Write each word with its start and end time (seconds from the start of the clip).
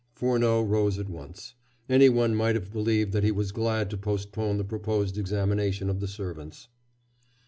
Furneaux 0.15 0.63
rose 0.63 0.97
at 0.97 1.11
once. 1.11 1.53
Anyone 1.87 2.33
might 2.33 2.55
have 2.55 2.73
believed 2.73 3.11
that 3.13 3.23
he 3.23 3.29
was 3.31 3.51
glad 3.51 3.91
to 3.91 3.97
postpone 3.97 4.57
the 4.57 4.63
proposed 4.63 5.15
examination 5.15 5.91
of 5.91 5.99
the 5.99 6.07
servants. 6.07 6.69